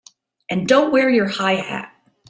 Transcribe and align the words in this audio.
And 0.49 0.67
don't 0.67 0.91
wear 0.91 1.11
your 1.11 1.27
high 1.27 1.57
hat! 1.61 1.93